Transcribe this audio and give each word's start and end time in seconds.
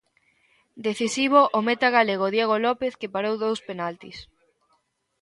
Decisivo 0.87 1.39
o 1.57 1.59
meta 1.67 1.87
galego 1.97 2.33
Diego 2.35 2.57
López 2.65 2.93
que 2.99 3.11
parou 3.15 3.35
dous 3.43 3.59
penaltis. 3.69 4.17